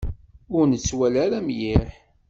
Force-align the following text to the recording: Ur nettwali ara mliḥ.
Ur 0.55 0.63
nettwali 0.67 1.19
ara 1.25 1.39
mliḥ. 1.47 1.89